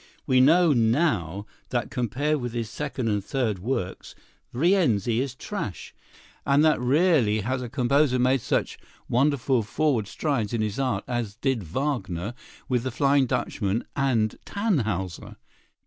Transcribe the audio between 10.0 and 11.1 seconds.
strides in his art